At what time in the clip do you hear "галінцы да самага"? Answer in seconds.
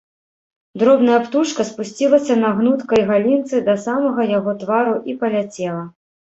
3.11-4.21